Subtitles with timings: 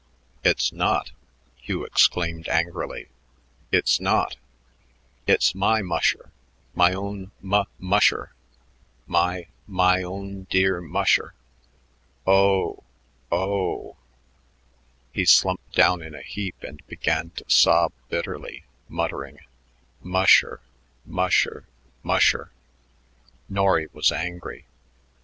[0.43, 1.11] "It's not,"
[1.57, 3.09] Hugh exclaimed angrily;
[3.71, 4.35] "it's not.
[5.27, 6.31] It's my musher,
[6.73, 8.31] my own mu musher
[9.05, 11.35] my, my own dear musher.
[12.25, 12.83] Oh,
[13.31, 13.95] oh!"
[15.13, 19.37] He slumped down in a heap and began to sob bitterly, muttering,
[20.01, 20.61] "Musher,
[21.05, 21.67] musher,
[22.01, 22.51] musher."
[23.49, 24.65] Norry was angry.